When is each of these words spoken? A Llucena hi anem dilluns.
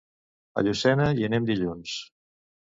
A 0.61 0.63
Llucena 0.67 1.09
hi 1.19 1.27
anem 1.29 1.47
dilluns. 1.51 1.95